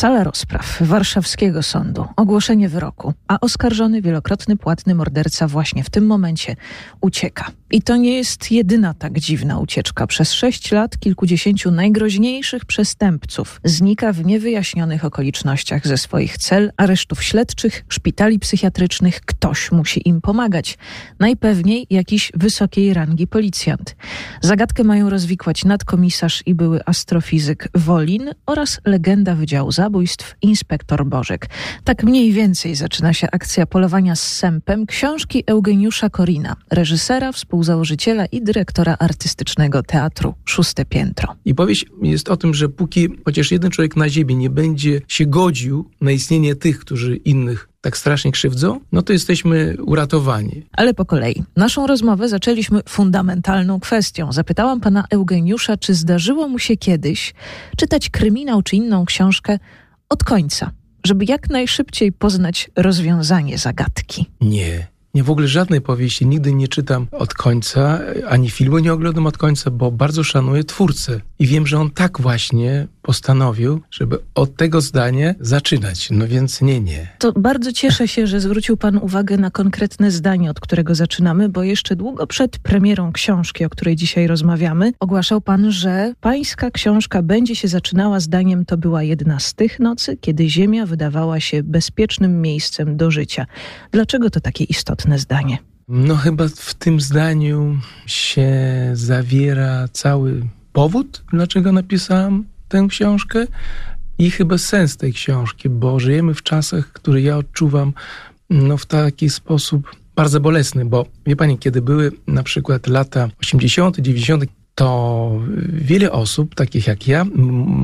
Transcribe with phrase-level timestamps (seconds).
[0.00, 6.56] Sala rozpraw warszawskiego sądu, ogłoszenie wyroku, a oskarżony wielokrotny płatny morderca właśnie w tym momencie
[7.00, 7.50] ucieka.
[7.72, 10.06] I to nie jest jedyna tak dziwna ucieczka.
[10.06, 17.84] Przez sześć lat kilkudziesięciu najgroźniejszych przestępców znika w niewyjaśnionych okolicznościach ze swoich cel, aresztów śledczych,
[17.88, 19.20] szpitali psychiatrycznych.
[19.20, 20.78] Ktoś musi im pomagać.
[21.18, 23.96] Najpewniej jakiś wysokiej rangi policjant.
[24.40, 31.48] Zagadkę mają rozwikłać nadkomisarz i były astrofizyk Wolin oraz legenda Wydziału Zabójstw inspektor Bożek.
[31.84, 38.42] Tak mniej więcej zaczyna się akcja polowania z sępem książki Eugeniusza Korina, reżysera, współzałożyciela i
[38.42, 41.34] dyrektora artystycznego teatru Szóste Piętro.
[41.44, 45.26] I powieść jest o tym, że póki chociaż jeden człowiek na ziemi nie będzie się
[45.26, 50.66] godził na istnienie tych, którzy innych tak strasznie krzywdzą, no to jesteśmy uratowani.
[50.72, 51.42] Ale po kolei.
[51.56, 54.32] Naszą rozmowę zaczęliśmy fundamentalną kwestią.
[54.32, 57.34] Zapytałam pana Eugeniusza, czy zdarzyło mu się kiedyś
[57.76, 59.58] czytać kryminał czy inną książkę
[60.08, 60.70] od końca,
[61.04, 64.26] żeby jak najszybciej poznać rozwiązanie zagadki.
[64.40, 64.90] Nie.
[65.14, 69.38] Nie, w ogóle żadnej powieści nigdy nie czytam od końca, ani filmu nie oglądam od
[69.38, 71.20] końca, bo bardzo szanuję twórcę.
[71.38, 76.08] I wiem, że on tak właśnie postanowił, żeby od tego zdania zaczynać.
[76.10, 77.08] No więc nie, nie.
[77.18, 81.62] To bardzo cieszę się, że zwrócił Pan uwagę na konkretne zdanie, od którego zaczynamy, bo
[81.62, 87.56] jeszcze długo przed premierą książki, o której dzisiaj rozmawiamy, ogłaszał Pan, że Pańska książka będzie
[87.56, 92.96] się zaczynała zdaniem to była jedna z tych nocy, kiedy Ziemia wydawała się bezpiecznym miejscem
[92.96, 93.46] do życia.
[93.92, 95.58] Dlaczego to takie istotne zdanie?
[95.88, 98.50] No chyba w tym zdaniu się
[98.92, 100.42] zawiera cały
[100.72, 103.46] powód, dlaczego napisałem tę książkę
[104.18, 107.92] i chyba sens tej książki, bo żyjemy w czasach, które ja odczuwam
[108.50, 113.96] no, w taki sposób bardzo bolesny, bo wie pani, kiedy były na przykład lata 80.,
[113.96, 117.24] 90., to wiele osób, takich jak ja,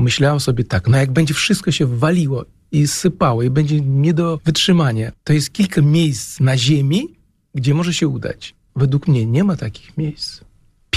[0.03, 4.39] myślało sobie tak, no jak będzie wszystko się waliło i sypało i będzie nie do
[4.45, 7.07] wytrzymania, to jest kilka miejsc na ziemi,
[7.55, 8.55] gdzie może się udać.
[8.75, 10.46] Według mnie nie ma takich miejsc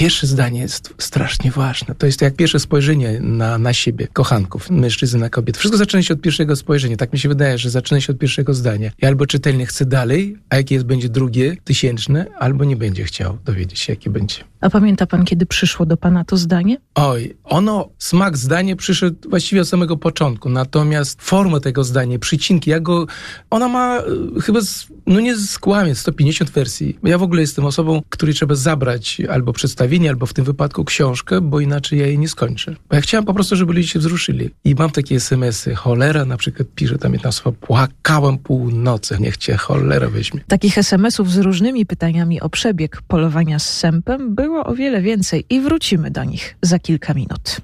[0.01, 1.95] pierwsze zdanie jest strasznie ważne.
[1.95, 5.57] To jest jak pierwsze spojrzenie na, na siebie, kochanków, mężczyzn na kobiet.
[5.57, 6.97] Wszystko zaczyna się od pierwszego spojrzenia.
[6.97, 8.91] Tak mi się wydaje, że zaczyna się od pierwszego zdania.
[9.01, 13.37] I albo czytelnik chce dalej, a jakie jest, będzie drugie, tysięczne, albo nie będzie chciał
[13.45, 14.35] dowiedzieć się, jakie będzie.
[14.61, 16.77] A pamięta pan, kiedy przyszło do pana to zdanie?
[16.95, 22.79] Oj, ono, smak zdania przyszedł właściwie od samego początku, natomiast forma tego zdania, przycinki, ja
[22.79, 23.05] go,
[23.49, 26.97] ona ma e, chyba, z, no nie skłamie, 150 wersji.
[27.03, 31.41] Ja w ogóle jestem osobą, której trzeba zabrać albo przedstawienie, albo w tym wypadku książkę,
[31.41, 32.75] bo inaczej ja jej nie skończę.
[32.89, 34.49] Bo ja chciałem po prostu, żeby ludzie się wzruszyli.
[34.63, 39.57] I mam takie smsy, cholera na przykład pisze tam jedna osoba, płakałem północy, niech cię
[39.57, 40.41] cholera weźmie.
[40.47, 45.45] Takich smsów z różnymi pytaniami o przebieg polowania z sępem był było o wiele więcej
[45.49, 47.61] i wrócimy do nich za kilka minut.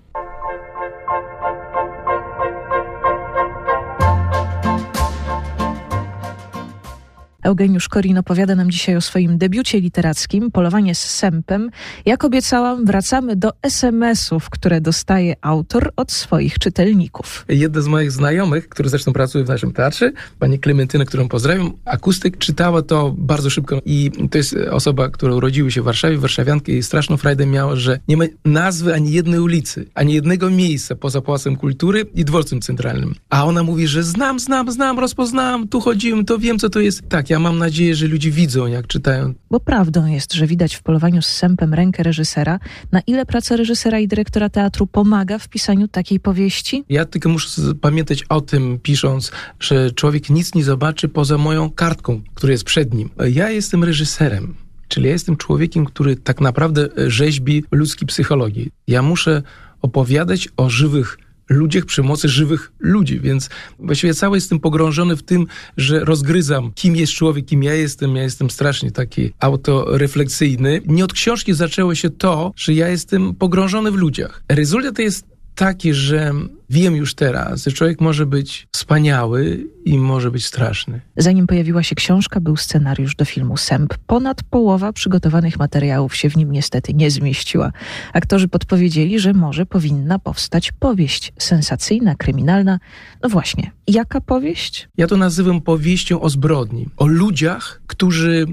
[7.48, 11.70] Eugeniusz Korin opowiada nam dzisiaj o swoim debiucie literackim, Polowanie z sępem.
[12.06, 17.46] Jak obiecałam, wracamy do SMS-ów, które dostaje autor od swoich czytelników.
[17.50, 22.38] Jedna z moich znajomych, który zresztą pracuje w naszym teatrze, pani Klementyna, którą pozdrawiam, akustyk,
[22.38, 26.84] czytała to bardzo szybko i to jest osoba, która urodziła się w Warszawie, warszawianka i
[26.84, 31.56] straszną frajdę miała, że nie ma nazwy ani jednej ulicy, ani jednego miejsca poza Pałacem
[31.56, 33.16] Kultury i Dworcem Centralnym.
[33.30, 37.10] A ona mówi, że znam, znam, znam, rozpoznałam, tu chodziłem, to wiem, co to jest.
[37.10, 39.34] Tak, ja ja mam nadzieję, że ludzie widzą, jak czytają.
[39.52, 42.60] Bo prawdą jest, że widać w polowaniu z sępem rękę reżysera.
[42.92, 46.84] Na ile praca reżysera i dyrektora teatru pomaga w pisaniu takiej powieści?
[46.90, 52.22] Ja tylko muszę pamiętać o tym, pisząc, że człowiek nic nie zobaczy poza moją kartką,
[52.34, 53.10] która jest przed nim.
[53.32, 54.56] Ja jestem reżyserem.
[54.88, 58.72] Czyli ja jestem człowiekiem, który tak naprawdę rzeźbi ludzkiej psychologii.
[58.88, 59.44] Ja muszę
[59.82, 61.18] opowiadać o żywych
[61.50, 63.50] ludziach przy mocy żywych ludzi, więc
[63.80, 65.48] właściwie cały jestem pogrążony w tym,
[65.78, 68.16] że rozgryzam, kim jest człowiek, kim ja jestem.
[68.16, 70.82] Ja jestem strasznie taki autorefleksyjny.
[70.86, 74.44] Nie od książki zaczęło się to, że ja jestem pogrążony w ludziach.
[74.50, 76.32] Rezultat jest taki, że
[76.70, 81.02] wiem już teraz, że człowiek może być wspaniały i może być straszny.
[81.18, 83.94] Zanim pojawiła się książka, był scenariusz do filmu Sęp.
[84.08, 87.72] Ponad połowa przygotowanych materiałów się w nim niestety nie zmieściła.
[88.14, 92.80] Aktorzy podpowiedzieli, że może powinna powstać powieść sensacyjna, kryminalna.
[93.24, 94.90] No właśnie, jaka powieść?
[94.98, 96.86] Ja to nazywam powieścią o zbrodni.
[96.98, 98.46] O ludziach, którzy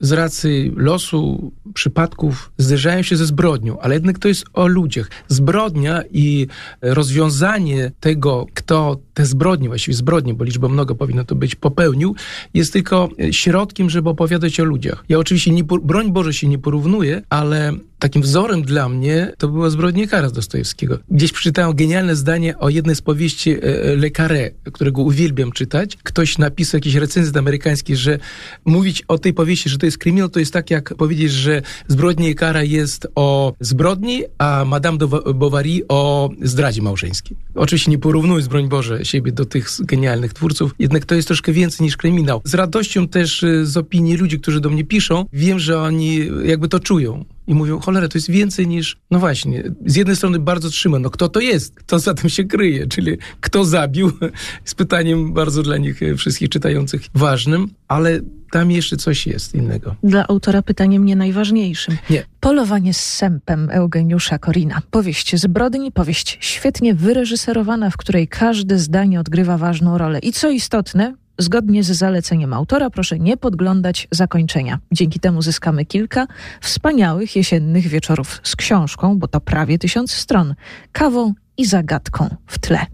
[0.00, 5.10] z racji losu przypadków zderzają się ze zbrodnią, ale jednak to jest o ludziach.
[5.28, 6.46] Zbrodnia i
[6.82, 12.14] rozwiązanie tego, kto te zbrodnie, właściwie zbrodnie, bo liczba mnoga powinno to być, popełnił,
[12.54, 15.04] jest tylko środkiem, żeby opowiadać o ludziach.
[15.08, 19.70] Ja oczywiście, nie, broń Boże się nie porównuję, ale takim wzorem dla mnie to było
[19.70, 20.98] Zbrodnie kara Dostojewskiego.
[21.10, 25.96] Gdzieś przeczytałem genialne zdanie o jednej z powieści e, e, Le Carré, którego uwielbiam czytać.
[26.02, 28.18] Ktoś napisał jakiś recenzent amerykański, że
[28.64, 32.34] mówić o tej powieści, że to jest kryminał, to jest tak jak powiedzieć, że Zbrodnie
[32.34, 37.36] kara jest o zbrodni, a Madame de Bovary o zdradzie małżeńskiej.
[37.54, 41.84] Oczywiście nie porównując, broń Boże, siebie do tych genialnych twórców, jednak to jest troszkę więcej
[41.84, 42.40] niż kryminał.
[42.44, 46.68] Z radością też e, z opinii ludzi, którzy do mnie piszą, wiem, że oni jakby
[46.68, 50.70] to czują i mówią, cholera, to jest więcej niż, no właśnie, z jednej strony bardzo
[50.70, 54.12] trzyma, no kto to jest, kto za tym się kryje, czyli kto zabił,
[54.64, 58.20] z pytaniem bardzo dla nich e, wszystkich czytających ważnym, ale
[58.50, 59.96] tam jeszcze coś jest innego.
[60.02, 61.96] Dla autora pytaniem nie najważniejszym.
[62.10, 62.24] Nie.
[62.40, 64.82] Polowanie z sępem Eugeniusza Korina.
[64.90, 70.18] Powieść zbrodni, powieść świetnie wyreżyserowana, w której każde zdanie odgrywa ważną rolę.
[70.18, 74.78] I co istotne, Zgodnie z zaleceniem autora proszę nie podglądać zakończenia.
[74.92, 76.26] Dzięki temu zyskamy kilka
[76.60, 80.54] wspaniałych jesiennych wieczorów z książką, bo to prawie tysiąc stron,
[80.92, 82.86] kawą i zagadką w tle.